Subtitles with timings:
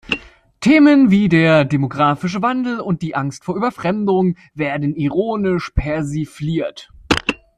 [0.61, 6.91] Themen wie der Demographische Wandel und die Angst vor Überfremdung werden ironisch persifliert.